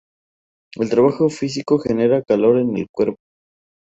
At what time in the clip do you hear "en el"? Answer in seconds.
2.57-2.87